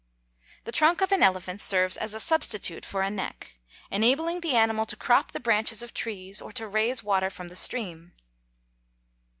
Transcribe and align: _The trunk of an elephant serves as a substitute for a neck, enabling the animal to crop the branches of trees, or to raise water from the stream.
_The 0.63 0.71
trunk 0.71 1.01
of 1.01 1.11
an 1.11 1.21
elephant 1.21 1.61
serves 1.61 1.95
as 1.95 2.15
a 2.15 2.19
substitute 2.19 2.85
for 2.85 3.03
a 3.03 3.11
neck, 3.11 3.59
enabling 3.91 4.41
the 4.41 4.55
animal 4.55 4.87
to 4.87 4.95
crop 4.95 5.31
the 5.31 5.39
branches 5.39 5.83
of 5.83 5.93
trees, 5.93 6.41
or 6.41 6.51
to 6.53 6.67
raise 6.67 7.03
water 7.03 7.29
from 7.29 7.49
the 7.49 7.55
stream. 7.55 8.13